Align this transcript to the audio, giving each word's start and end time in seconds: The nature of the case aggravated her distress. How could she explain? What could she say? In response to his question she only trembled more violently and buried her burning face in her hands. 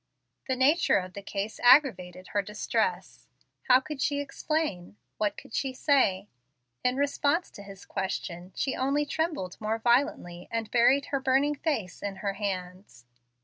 The 0.47 0.55
nature 0.55 0.97
of 0.97 1.13
the 1.13 1.21
case 1.21 1.59
aggravated 1.59 2.29
her 2.29 2.41
distress. 2.41 3.27
How 3.69 3.79
could 3.79 4.01
she 4.01 4.19
explain? 4.19 4.97
What 5.19 5.37
could 5.37 5.53
she 5.53 5.73
say? 5.73 6.27
In 6.83 6.95
response 6.95 7.51
to 7.51 7.61
his 7.61 7.85
question 7.85 8.51
she 8.55 8.75
only 8.75 9.05
trembled 9.05 9.61
more 9.61 9.77
violently 9.77 10.47
and 10.49 10.71
buried 10.71 11.05
her 11.13 11.19
burning 11.19 11.53
face 11.53 12.01
in 12.01 12.15
her 12.15 12.33
hands. 12.33 13.05